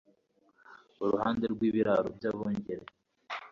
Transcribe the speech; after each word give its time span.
iruhande 1.03 1.45
rw'ibiraro 1.53 2.09
by'abungeri 2.17 2.85